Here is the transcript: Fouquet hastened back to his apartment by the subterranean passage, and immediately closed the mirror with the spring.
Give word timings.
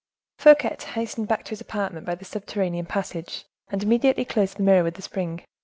Fouquet 0.39 0.75
hastened 0.95 1.27
back 1.27 1.43
to 1.43 1.51
his 1.51 1.61
apartment 1.61 2.07
by 2.07 2.15
the 2.15 2.25
subterranean 2.25 2.87
passage, 2.87 3.45
and 3.69 3.83
immediately 3.83 4.25
closed 4.25 4.57
the 4.57 4.63
mirror 4.63 4.83
with 4.83 4.95
the 4.95 5.03
spring. 5.03 5.43